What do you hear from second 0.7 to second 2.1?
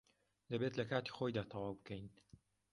لە کاتی خۆیدا تەواو بکەین.